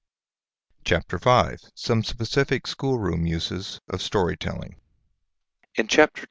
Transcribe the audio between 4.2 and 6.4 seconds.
TELLING In Chapter II.